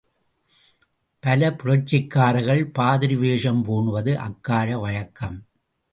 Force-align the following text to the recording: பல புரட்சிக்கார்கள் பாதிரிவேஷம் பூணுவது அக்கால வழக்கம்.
பல 1.23 1.49
புரட்சிக்கார்கள் 1.51 2.63
பாதிரிவேஷம் 2.79 3.61
பூணுவது 3.67 4.15
அக்கால 4.17 4.77
வழக்கம். 4.77 5.37